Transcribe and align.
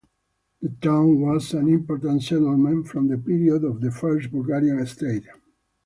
The 0.63 0.67
town 0.81 1.21
was 1.21 1.53
an 1.53 1.67
important 1.69 2.23
settlement 2.23 2.87
from 2.87 3.07
the 3.07 3.19
period 3.19 3.63
of 3.63 3.81
the 3.81 3.91
First 3.91 4.31
Bulgarian 4.31 4.83
State. 4.87 5.25